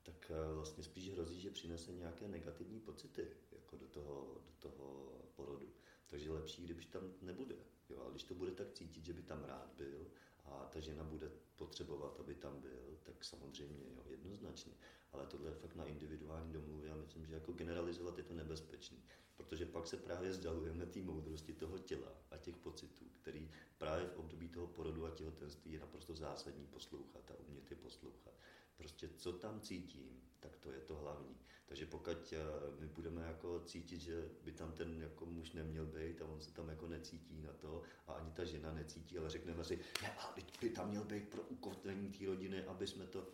[0.03, 5.13] tak eh, vlastně spíš hrozí, že přinese nějaké negativní pocity jako do toho, do toho
[5.35, 5.73] porodu.
[6.07, 7.57] Takže lepší, když tam nebude.
[7.91, 10.07] Jo, ale když to bude tak cítit, že by tam rád byl
[10.45, 14.73] a ta žena bude potřebovat, aby tam byl, tak samozřejmě jo, jednoznačně.
[15.13, 18.99] Ale tohle je fakt na individuální domluvě a myslím, že jako generalizovat je to nebezpečný,
[19.37, 24.17] protože pak se právě vzdalujeme té moudrosti toho těla a těch pocitů, který právě v
[24.17, 28.35] období toho porodu a těhotenství je naprosto zásadní poslouchat a umět je poslouchat.
[28.77, 31.37] Prostě co tam cítím, tak to je to hlavní.
[31.67, 32.39] Takže pokud eh,
[32.81, 36.51] my budeme jako cítit, že by tam ten jako muž neměl být a on se
[36.51, 40.35] tam jako necítí na to a ani ta žena necítí, ale řekneme si, ne, ale
[40.61, 43.29] by tam měl být pro ukotvení té rodiny, aby jsme to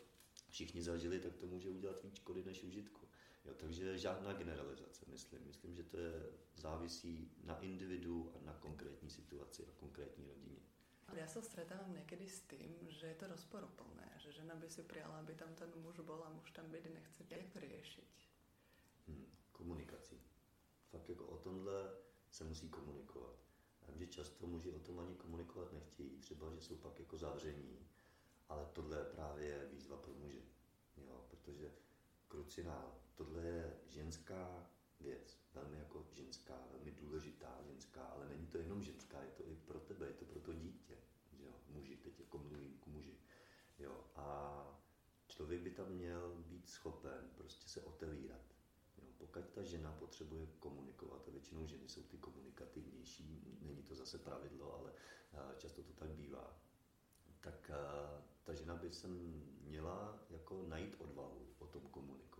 [0.49, 3.07] všichni zažili, tak to může udělat víc škody než užitku.
[3.45, 5.47] Jo, takže žádná generalizace, myslím.
[5.47, 6.27] Myslím, že to je
[6.57, 10.70] závisí na individu a na konkrétní situaci a konkrétní rodině.
[11.17, 15.19] Ja sa stretávam niekedy s tým, že je to rozporuplné, že žena by si prijala,
[15.19, 17.21] aby tam ten muž bol a muž tam byť nechce.
[17.31, 18.13] Jak to riešiť?
[19.09, 20.21] Hmm, komunikací.
[20.91, 21.91] Fakt jako o tomhle
[22.31, 23.37] se musí komunikovat.
[23.83, 27.19] Já vím, že často muži o tom ani komunikovat nechtějí, třeba, že jsou pak jako
[27.19, 27.89] zavření,
[28.49, 30.43] ale tohle je právě výzva pro muže.
[30.97, 31.73] Jo, protože
[32.29, 38.83] krucinál, tohle je ženská věc, velmi jako ženská, velmi důležitá ženská, ale není to jenom
[38.83, 40.95] ženská, je to i pro tebe, je to pro to dítě,
[41.33, 43.19] že jo, muži, teď jako mluvím k muži,
[43.79, 44.67] jo, a
[45.29, 48.55] člověk by tam měl být schopen prostě se otevírat,
[48.99, 54.19] jo, pokud ta žena potřebuje komunikovat, a většinou ženy jsou ty komunikativnější, není to zase
[54.19, 54.93] pravidlo, ale
[55.59, 56.61] často to tak bývá,
[57.41, 57.71] tak
[58.45, 59.09] ta žena by se
[59.61, 62.40] měla jako najít odvahu o tom komunikovat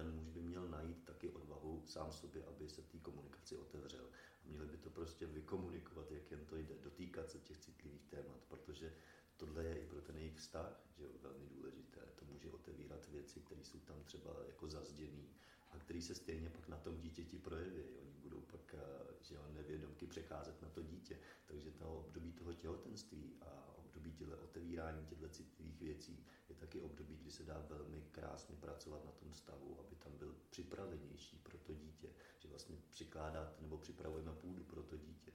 [0.00, 4.04] ten muž by měl najít taky odvahu sám sobě, aby se té komunikaci otevřel.
[4.44, 8.40] A měli by to prostě vykomunikovat, jak jen to jde, dotýkat se těch citlivých témat,
[8.48, 8.92] protože
[9.36, 12.00] tohle je i pro ten jejich vztah že jo, velmi důležité.
[12.16, 15.28] To může otevírat věci, které jsou tam třeba jako zazděný
[15.70, 17.82] a které se stejně pak na tom dítěti projeví.
[18.00, 21.18] Oni budou pak eh, že jo, nevědomky přecházet na to dítě.
[21.46, 27.16] Takže to období toho těhotenství a období těle otevírání těchto citlivých věcí je taky období,
[27.16, 31.74] kdy se dá velmi krásně pracovat na tom stavu, aby tam byl připravenější pro to
[31.74, 32.08] dítě,
[32.38, 35.32] že vlastně přikládat nebo připravujeme půdu pro to dítě.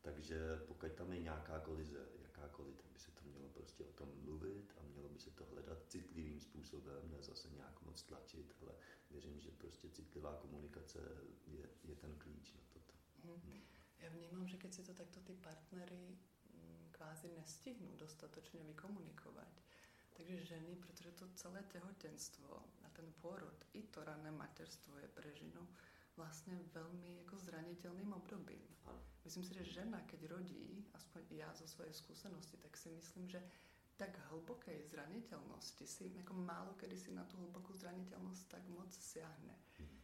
[0.00, 4.08] Takže pokud tam je nějaká kolize, jakákoliv, tak by se to mělo prostě o tom
[4.24, 8.72] mluvit a mělo by se to hledat citlivým způsobem, ne zase nějak moc tlačit, ale
[9.10, 10.98] věřím, že prostě citlivá komunikace
[11.46, 12.94] je, je ten klíč na toto.
[13.24, 13.62] Hmm.
[13.98, 16.18] Já vnímám, že keď si to takto ty partnery
[16.96, 19.62] kvázi nestihnou dostatečně vykomunikovat,
[20.12, 25.34] takže ženy, protože to celé těhotenstvo a ten porod, i to rané mateřstvo je pre
[25.34, 25.68] ženu
[26.16, 28.76] vlastně velmi jako zranitelným obdobím.
[29.24, 33.42] Myslím si, že žena, keď rodí, aspoň já zo svojej skúsenosti, tak si myslím, že
[33.96, 39.54] tak hlboké zranitelnosti si, jako málo kedy si na tu hlubokou zranitelnost tak moc siahne.
[39.78, 39.95] Mhm.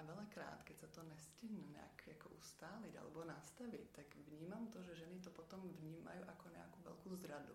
[0.00, 4.96] A veľakrát, keď sa to nestihne nejak jako ustáliť alebo nastaviť, tak vnímam to, že
[4.96, 7.52] ženy to potom vnímajú ako nejakú veľkú zradu.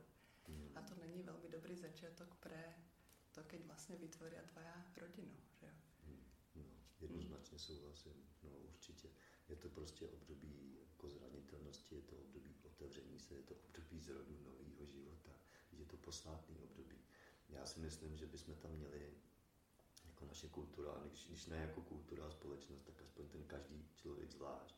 [0.77, 2.75] A to není velmi dobrý začiatok pre
[3.33, 5.33] to, keď vlastně vytvoria dvaja rodinu.
[5.59, 5.73] Že jo?
[6.55, 6.63] No,
[6.99, 8.13] jednoznačně souhlasím.
[8.43, 9.09] No, určitě.
[9.49, 14.37] Je to prostě období jako zranitelnosti, je to období otevření se, je to období zrodu
[14.45, 15.31] nového života.
[15.71, 16.97] Je to posvátný období.
[17.49, 19.13] Já si myslím, že bychom tam měli
[20.15, 24.31] jako naše kultura, když, když ne jako kultura a společnost, tak aspoň ten každý člověk
[24.31, 24.75] zvlášť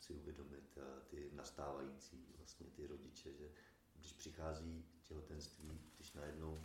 [0.00, 3.50] si uvědomit eh, ty nastávající vlastně ty rodiče, že
[3.94, 6.60] když přichází těhotenství, když najednou,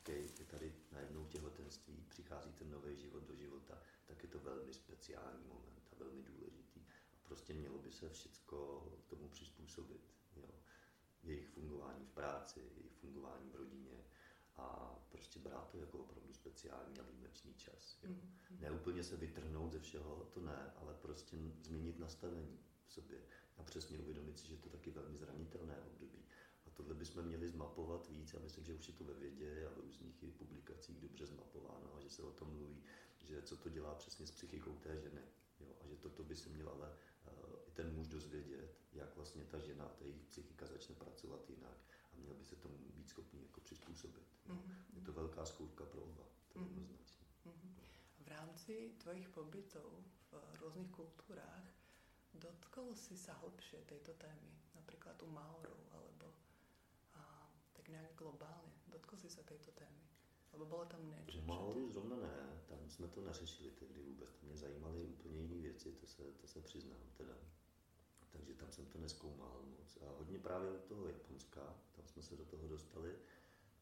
[0.00, 4.74] okay, je tady najednou těhotenství, přichází ten nový život do života, tak je to velmi
[4.74, 6.80] speciální moment a velmi důležitý.
[7.12, 10.00] A prostě mělo by se všecko tomu přizpůsobit.
[10.36, 10.50] Jo.
[11.22, 13.99] Jejich fungování v práci, jejich fungování v rodině
[14.60, 17.98] a prostě brát to jako opravdu speciální a výjimečný čas.
[18.02, 18.10] Jo.
[18.10, 18.60] Mm-hmm.
[18.60, 23.18] Ne úplně se vytrhnout ze všeho, to ne, ale prostě změnit nastavení v sobě
[23.56, 26.20] a přesně uvědomit si, že to taky velmi zranitelné období
[26.80, 28.32] tohle bychom měli zmapovat víc.
[28.32, 32.00] Já myslím, že už je to ve vědě a v různých publikacích dobře zmapováno a
[32.00, 32.82] že se o tom mluví,
[33.20, 35.20] že co to dělá přesně s psychikou té ženy.
[35.60, 35.66] Jo?
[35.80, 39.58] A že toto by se měl ale uh, i ten muž dozvědět, jak vlastně ta
[39.58, 41.76] žena, ta jejich psychika začne pracovat jinak
[42.12, 44.26] a měl by se tomu být schopný jako přizpůsobit.
[44.48, 44.74] Mm-hmm.
[44.92, 46.68] Je to velká zkouška pro oba, to je mm-hmm.
[46.68, 47.26] jednoznačně.
[47.46, 48.24] Mm-hmm.
[48.24, 51.64] V rámci tvojich pobytů v různých kulturách
[52.34, 56.20] dotkol si sa hlbšie tejto témy, napríklad u Maorov alebo
[57.90, 58.72] nějak globálně?
[58.88, 60.00] Dotkl jsi se této témy?
[60.52, 61.42] Nebo bylo tam něco?
[61.42, 64.34] Maoru zrovna ne, tam jsme to neřešili tehdy vůbec.
[64.34, 67.34] Tam mě zajímaly úplně jiné věci, to se, to se přiznám teda.
[68.32, 69.98] Takže tam jsem to neskoumal moc.
[70.02, 71.60] A hodně právě od toho Japonska,
[71.92, 73.16] tam jsme se do toho dostali.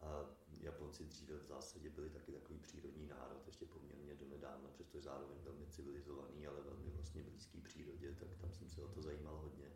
[0.01, 0.25] A
[0.61, 5.39] Japonci dříve v zásadě byli taky takový přírodní národ, ještě poměrně do nedávna, přestože zároveň
[5.43, 9.73] velmi civilizovaný, ale velmi vlastně blízký přírodě, tak tam jsem se o to zajímal hodně.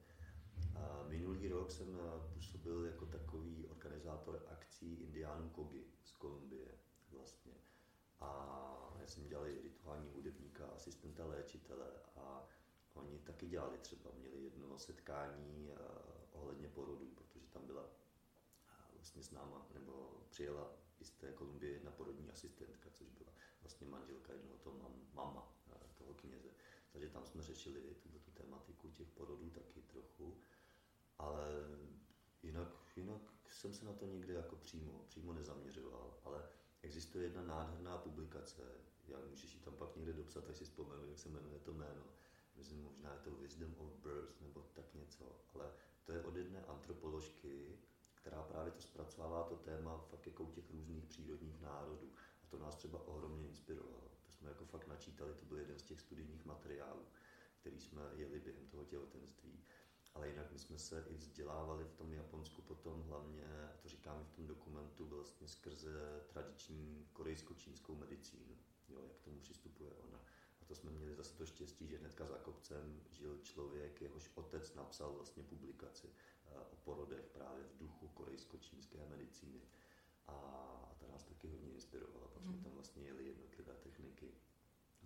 [0.74, 6.68] A minulý rok jsem eh, působil jako takový organizátor akcí Indiánů Kogi z Kolumbie
[7.10, 7.52] vlastně.
[8.20, 12.46] A já jsem dělal rituální hudebníka, asistenta léčitele a
[12.94, 15.76] oni taky dělali třeba, měli jedno setkání uh,
[16.32, 21.72] ohledně porodu, protože tam byla uh, vlastně s náma, nebo přijela i z té Kolumbie
[21.72, 26.48] jedna porodní asistentka, což byla vlastně manželka jednoho toho mam, mama, uh, toho kněze.
[26.92, 30.36] Takže tam jsme řešili tuto tu tematiku těch porodů taky trochu
[31.22, 31.48] ale
[32.42, 36.42] jinak, jinak jsem se na to nikdy jako přímo, přímo nezaměřoval, ale
[36.82, 38.62] existuje jedna nádherná publikace,
[39.08, 42.04] já můžeš ji tam pak někde dopsat, tak si vzpomenu, jak se jmenuje to jméno.
[42.56, 45.72] Myslím, možná je to Wisdom of Birth nebo tak něco, ale
[46.04, 47.78] to je od jedné antropoložky,
[48.14, 52.12] která právě to zpracovává to téma fakt jako u těch různých přírodních národů.
[52.42, 54.10] A to nás třeba ohromně inspirovalo.
[54.26, 57.06] To jsme jako fakt načítali, to byl jeden z těch studijních materiálů,
[57.60, 59.64] který jsme jeli během toho těhotenství.
[60.14, 64.24] Ale jinak my jsme se i vzdělávali v tom Japonsku potom hlavně, a to říkáme
[64.24, 68.56] v tom dokumentu, vlastně skrze tradiční korejsko-čínskou medicínu,
[68.88, 70.20] jo, jak k tomu přistupuje ona.
[70.72, 75.12] To jsme měli zase to štěstí, že hnedka za kopcem žil člověk, jehož otec napsal
[75.12, 76.08] vlastně publikaci
[76.46, 79.60] eh, o porodech právě v duchu korejsko-čínské medicíny.
[80.26, 80.32] A,
[80.90, 82.28] a ta nás taky hodně inspirovala.
[82.28, 82.62] Pak jsme mhm.
[82.62, 84.34] tam vlastně jeli jednotlivé techniky,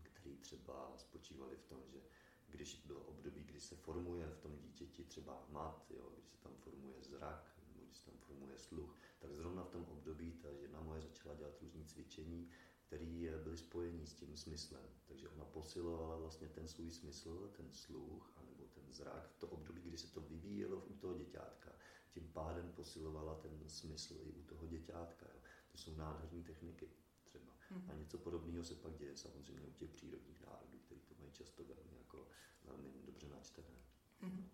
[0.03, 2.01] které třeba spočívaly v tom, že
[2.49, 6.53] když bylo období, kdy se formuje v tom dítěti třeba mat, jo, když se tam
[6.57, 10.81] formuje zrak, nebo když se tam formuje sluch, tak zrovna v tom období ta žena
[10.81, 12.51] moje začala dělat různé cvičení,
[12.87, 14.91] které byly spojení s tím smyslem.
[15.07, 19.83] Takže ona posilovala vlastně ten svůj smysl, ten sluch, anebo ten zrak v to období,
[19.83, 21.73] kdy se to vyvíjelo u toho děťátka.
[22.11, 25.27] Tím pádem posilovala ten smysl i u toho děťátka.
[25.35, 25.41] Jo.
[25.73, 26.91] To jsou nádherné techniky
[27.25, 27.53] třeba.
[27.71, 27.91] Mm-hmm.
[27.91, 31.65] A něco podobného se pak děje samozřejmě u těch přírodních národů, kteří to mají často
[31.65, 32.29] velmi jako
[32.65, 33.83] velmi dobře načtené.
[34.23, 34.49] Mm-hmm.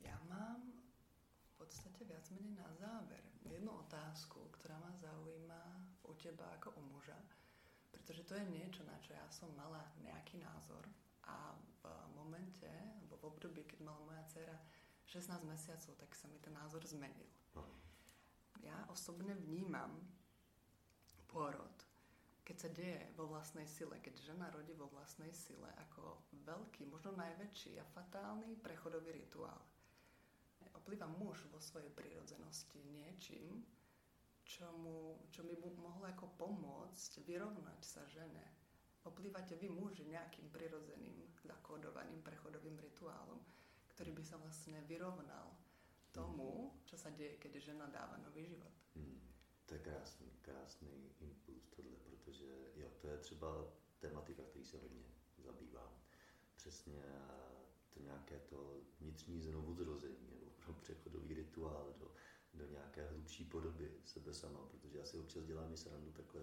[0.00, 0.72] Já mám
[1.44, 6.80] v podstatě viac menej na záver jednu otázku, která má zaujíma u teba jako u
[6.80, 7.16] muža,
[7.90, 10.88] protože to je něco, na čo já jsem mala nějaký názor
[11.24, 14.60] a v momente, nebo v období, keď mala moja dcera
[15.04, 17.28] 16 mesiacov, tak sa mi ten názor zmenil.
[18.60, 20.04] Ja osobne vnímam
[21.32, 21.72] pôrod,
[22.44, 27.16] keď sa deje vo vlastnej sile, keď žena rodí vo vlastnej sile, ako veľký, možno
[27.16, 29.60] najväčší a fatálny prechodový rituál.
[30.76, 33.64] Oplýva muž vo svojej prírodzenosti niečím,
[34.48, 38.56] čo, mu, čo by mu mohlo ako pomôcť vyrovnať sa žene.
[39.04, 43.38] Oplývate vy muži nejakým prirodzeným, zakódovaným prechodovým rituálom,
[43.92, 45.52] ktorý by sa vlastne vyrovnal
[46.16, 48.72] tomu, čo sa deje, keď žena dáva nový život.
[48.96, 49.20] Hmm.
[49.68, 53.48] To je krásný, krásný impuls tohle, protože jo, to je třeba
[54.00, 55.04] tematika, který se hodně
[55.38, 55.92] zabývám.
[56.56, 57.02] Přesně
[57.90, 62.10] to nějaké to vnitřní znovuzrození nebo přechodový rituál do
[62.54, 66.40] do nějaké hlubší podoby sebe sama, protože já si občas dělám i srandu takhle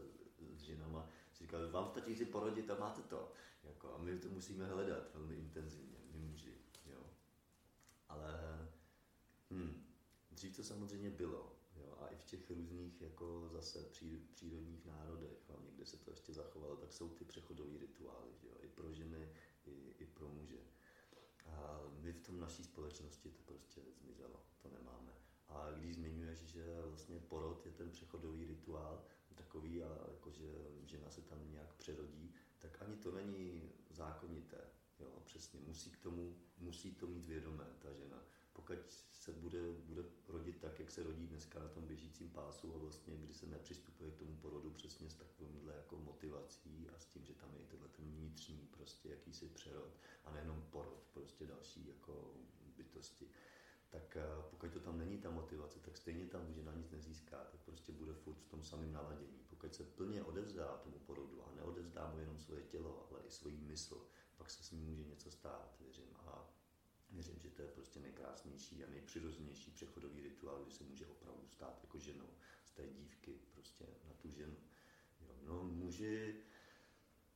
[0.56, 3.32] s ženama, si říkám, vám stačí si porodit a máte to.
[3.64, 6.58] Jako, a my to musíme hledat velmi intenzivně, my muži.
[6.86, 7.10] Jo.
[8.10, 8.32] Ale
[9.52, 9.84] hm,
[10.32, 11.56] dřív to samozřejmě bylo.
[11.76, 13.84] Jo, a i v těch různých jako zase
[14.32, 18.68] přírodních národech, hlavně kde se to ještě zachovalo, tak jsou ty přechodové rituály, jo, i
[18.68, 19.30] pro ženy,
[19.66, 20.60] i, i pro muže.
[21.46, 25.14] A my v tom naší společnosti to prostě zmizelo, to nemáme.
[25.48, 29.04] A když zmiňuješ, že vlastně porod je ten přechodový rituál,
[29.36, 30.52] takový, a jako, že
[30.86, 34.62] žena se tam nějak přerodí, tak ani to není zákonité.
[35.00, 38.24] Jo, přesně, musí k tomu, musí to mít vědomé, ta žena.
[38.54, 38.80] Pokud
[39.12, 43.18] se bude, bude rodit tak, jak se rodí dneska na tom běžícím pásu a vlastně,
[43.18, 47.34] kdy se nepřistupuje k tomu porodu přesně s takovýmhle jako motivací a s tím, že
[47.34, 52.34] tam je tenhle ten vnitřní prostě jakýsi přerod a nejenom porod, prostě další jako
[52.78, 53.30] bytosti
[53.96, 57.62] tak eh, pokud to tam není ta motivace, tak stejně tam žena nic nezíská, tak
[57.66, 59.40] prostě bude furt v tom samém naladění.
[59.50, 63.58] Pokud se plně odevzdá tomu porodu a neodevzdá mu jenom svoje tělo, ale i svoji
[63.58, 66.16] mysl, pak se s ním může něco stát, věřím.
[66.18, 66.54] A
[67.10, 71.80] věřím, že to je prostě nejkrásnější a nejpřirozenější přechodový rituál, kdy se může opravdu stát
[71.82, 72.30] jako ženou
[72.66, 74.58] z té dívky prostě na tu ženu.
[75.22, 76.44] Jo, no muži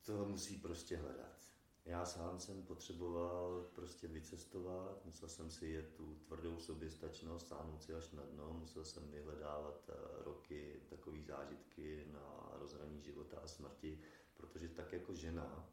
[0.02, 1.46] to musí prostě hledat
[1.86, 7.94] já sám jsem potřeboval prostě vycestovat, musel jsem si jet tu tvrdou soběstačnost, sáhnout si
[7.94, 14.02] až na dno, musel jsem vyhledávat eh, roky takové zážitky na rozhraní života a smrti,
[14.34, 15.70] protože tak jako žena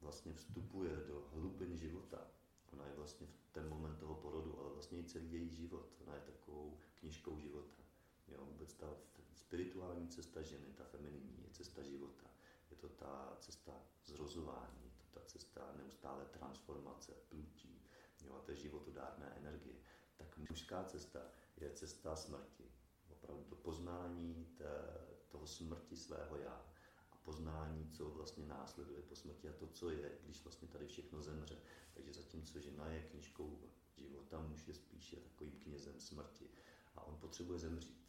[0.00, 2.26] vlastně vstupuje do hlubin života,
[2.72, 6.14] ona je vlastně v ten moment toho porodu, ale vlastně i celý její život, ona
[6.14, 7.82] je takovou knižkou života.
[8.28, 8.86] Jo, vůbec ta
[9.34, 12.30] spirituální cesta ženy, ta femininní, je cesta života.
[12.70, 13.72] Je to ta cesta
[14.04, 14.83] zrozování,
[15.14, 17.82] ta cesta neustále transformace, plutí,
[18.24, 19.74] jo, té životodárné energie,
[20.16, 21.20] tak mužská cesta
[21.56, 22.64] je cesta smrti.
[23.08, 26.66] Opravdu to poznání té, toho smrti svého já
[27.12, 31.22] a poznání, co vlastně následuje po smrti a to, co je, když vlastně tady všechno
[31.22, 31.56] zemře.
[31.94, 33.60] Takže zatímco žena je knižkou
[33.96, 36.48] života, muž je spíše takovým knězem smrti
[36.94, 38.04] a on potřebuje zemřít.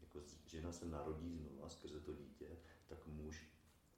[0.00, 3.48] Jako žena se narodí znova skrze to dítě, tak muž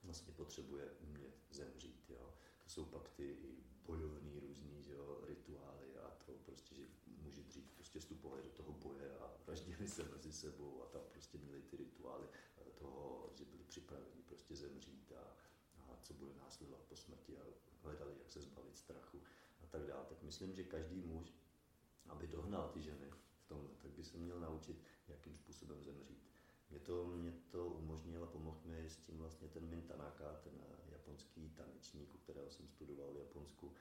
[0.05, 2.05] vlastně potřebuje umět zemřít.
[2.09, 2.35] Jo.
[2.64, 3.37] To jsou pak ty
[3.87, 6.83] bojovní různý jo, rituály a to prostě, že
[7.23, 11.38] muži dřív prostě vstupovali do toho boje a vraždili se mezi sebou a tam prostě
[11.38, 12.29] měli ty rituály
[12.85, 15.37] toho, že byli připraveni prostě zemřít a,
[15.79, 17.45] a co bude následovat po smrti a
[17.83, 19.23] hledali, jak se zbavit strachu
[19.62, 20.05] a tak dále.
[20.09, 21.35] Tak myslím, že každý muž,
[22.07, 24.77] aby dohnal ty ženy v tomhle, tak by se měl naučit,
[25.09, 26.34] jakým způsobem zemřít.
[26.70, 30.92] Mě to, mě to umožnilo, pomohl mi s tím vlastně ten Min Tanaka, ten eh,
[30.92, 33.72] japonský tanečník, u kterého jsem studoval v Japonsku,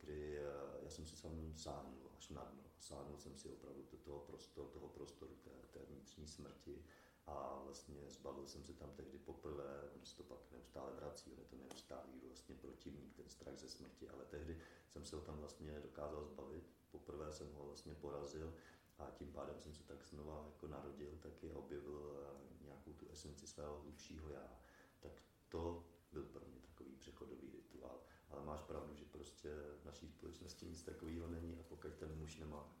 [0.00, 0.42] kdy eh,
[0.82, 2.62] já jsem si sám sáhnul až na dno.
[2.78, 6.84] Sáhnul jsem si opravdu do toho prostoru, toho prostoru té, té vnitřní smrti
[7.26, 11.38] a vlastně zbavil jsem se tam tehdy poprvé, on se to pak neustále vrací, on
[11.38, 15.38] je to neustálý vlastně protivník, ten strach ze smrti, ale tehdy jsem se ho tam
[15.38, 16.64] vlastně dokázal zbavit.
[16.90, 18.54] Poprvé jsem ho vlastně porazil
[18.98, 23.46] a tím pádem jsem se tak znova jako narodil, taky objevil eh, nějakou tu esenci
[23.46, 24.60] svého hlubšího já.
[25.00, 25.12] Tak
[25.48, 28.00] to byl pro mě takový přechodový rituál.
[28.30, 29.50] Ale máš pravdu, že prostě
[29.82, 32.72] v naší společnosti nic takového není a pokud ten muž nemá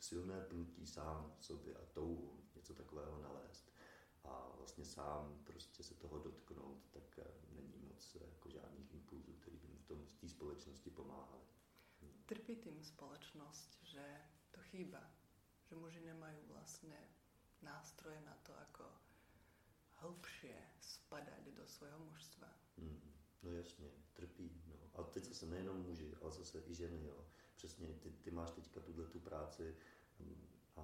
[0.00, 3.72] silné pnutí sám v sobě a touhu něco takového nalézt
[4.24, 9.32] a vlastně sám prostě se toho dotknout, tak eh, není moc eh, jako žádných impulzů,
[9.32, 11.42] který by mu v tom v té společnosti pomáhali.
[12.26, 15.10] Trpí tým společnost, že to chýba,
[15.68, 16.96] že muži nemajú vlastne
[17.60, 18.88] nástroje na to, ako
[20.00, 22.48] hlbšie spadať do svého mužstva.
[22.76, 23.12] Mm,
[23.42, 24.62] no jasně, trpí.
[24.66, 24.74] No.
[24.94, 27.04] A teď zase nejenom muži, ale zase i ženy.
[27.04, 27.24] Jo.
[27.56, 29.76] Přesně, ty, ty máš teďka tuhle tu práci
[30.20, 30.82] mm, a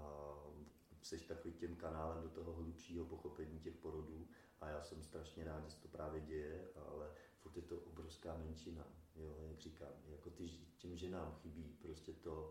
[1.02, 4.28] jsi takový tím kanálem do toho hlubšího pochopení těch porodů
[4.60, 8.36] a já jsem strašně rád, že se to právě děje, ale furt je to obrovská
[8.36, 8.84] menšina,
[9.16, 12.50] jo, jak říkám, jako ty, těm ženám chybí prostě to,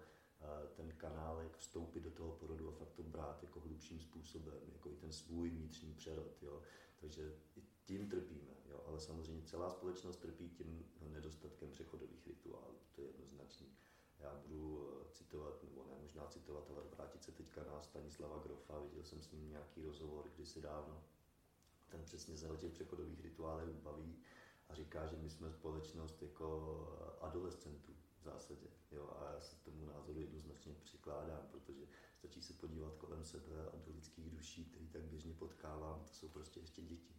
[0.75, 4.91] ten kanál, jak vstoupit do toho porodu a fakt to brát jako hlubším způsobem, jako
[4.91, 6.61] i ten svůj vnitřní přerod, jo.
[7.01, 7.33] Takže
[7.85, 8.83] tím trpíme, jo.
[8.87, 13.67] ale samozřejmě celá společnost trpí tím nedostatkem přechodových rituálů, to je jednoznačný.
[14.19, 18.79] Já budu eh, citovat, nebo ne možná citovat, ale vrátit se teďka na Stanislava Grofa,
[18.79, 21.03] viděl jsem s ním nějaký rozhovor kdysi dávno,
[21.89, 24.15] ten přesně se o těch přechodových rituálech baví
[24.69, 26.87] a říká, že my jsme společnost jako
[27.21, 27.93] adolescentů
[28.23, 28.67] v zásadě.
[28.91, 31.87] Jo, a já se tomu názoru jednoznačně přikládám, protože
[32.19, 36.27] stačí se podívat kolem sebe a do lidských duší, které tak běžně potkávám, to jsou
[36.27, 37.13] prostě ještě děti.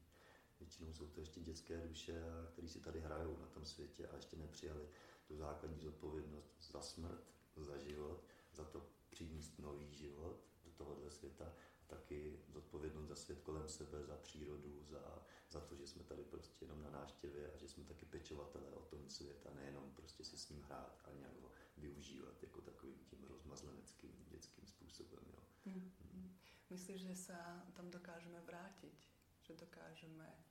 [0.60, 4.36] Většinou jsou to ještě dětské duše, které si tady hrajou na tom světě a ještě
[4.36, 4.88] nepřijali
[5.28, 7.24] tu základní zodpovědnost za smrt,
[7.56, 11.52] za život, za to přinést nový život do tohohle světa
[11.86, 16.64] taky zodpovědnost za svět kolem sebe, za přírodu, za, za to, že jsme tady prostě
[16.64, 20.38] jenom na náštěvě a že jsme taky pečovatelé o tom svět a nejenom prostě si
[20.38, 25.24] s ním hrát a nějak ho využívat jako takovým tím rozmazleneckým dětským způsobem.
[25.32, 25.42] Jo.
[25.66, 25.92] Hmm.
[26.12, 26.36] Hmm.
[26.70, 27.36] Myslíš, že se
[27.74, 28.94] tam dokážeme vrátit?
[29.42, 30.44] Že dokážeme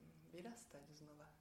[0.00, 1.34] mm, vyrastat znova?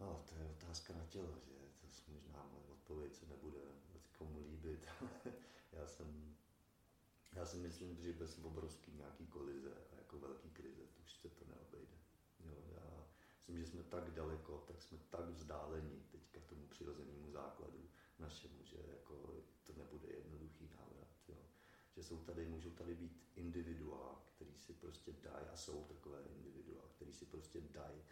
[0.00, 3.60] No, to je otázka na tělo, že to možná moje odpověď se nebude
[4.22, 4.86] komu líbit.
[5.72, 6.36] Já jsem
[7.32, 11.28] já si myslím, že bez obrovský nějaký kolize a jako velký krize, to už se
[11.28, 11.96] to neobejde.
[12.44, 13.06] Jo, já
[13.36, 18.76] myslím, že jsme tak daleko, tak jsme tak vzdáleni teďka tomu přirozenému základu našemu, že
[18.90, 21.08] jako to nebude jednoduchý návrat.
[21.28, 21.38] Jo.
[21.96, 26.82] Že jsou tady, můžou tady být individua, který si prostě dají, a jsou takové individua,
[26.96, 28.02] který si prostě dají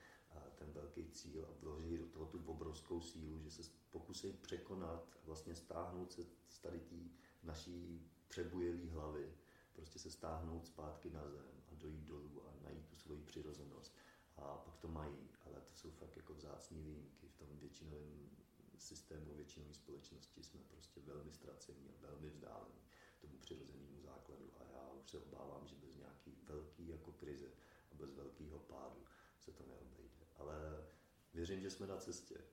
[0.54, 5.54] ten velký cíl a vloží do toho tu obrovskou sílu, že se pokusí překonat, vlastně
[5.54, 7.10] stáhnout se z tady tý
[7.42, 9.32] naší přebujelý hlavy,
[9.72, 13.96] prostě se stáhnout zpátky na zem a dojít dolů a najít tu svoji přirozenost.
[14.36, 17.28] A pak to mají, ale to jsou fakt jako vzácní výjimky.
[17.28, 18.30] V tom většinovém
[18.78, 22.80] systému, většinové společnosti jsme prostě velmi ztracení a velmi vzdálení
[23.20, 24.50] tomu přirozenému základu.
[24.56, 27.50] A já už se obávám, že bez nějaký velký jako krize
[27.92, 29.04] a bez velkého pádu
[29.38, 30.26] se to neobejde.
[30.36, 30.86] Ale
[31.34, 32.44] věřím, že jsme na cestě.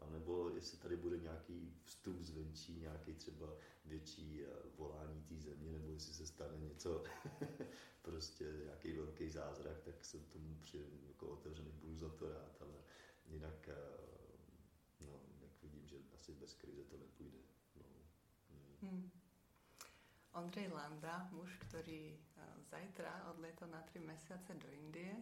[0.00, 3.46] Jo, a nebo jestli tady bude nějaký vstup zvenčí, nějaký třeba
[3.84, 7.04] větší eh, volání té země, nebo jestli se stane něco,
[8.02, 12.74] prostě nějaký velký zázrak, tak jsem tomu při, jako otevřený budu za to rád, ale
[13.26, 13.76] jinak eh,
[15.00, 17.38] no, jak vidím, že asi bez krize to nepůjde.
[17.76, 17.82] No.
[18.50, 18.90] Hmm.
[18.90, 19.10] Hmm.
[20.32, 25.16] Ondřej Landa, muž, který uh, zajtra odletl na tři měsíce do Indie,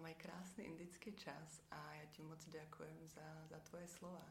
[0.00, 4.24] a mají krásný indický čas a já ti moc děkujem za, za tvoje slova.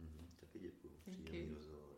[0.00, 1.00] Mm-hmm, taky děkuji.
[1.24, 1.89] Příjemný rozhovor.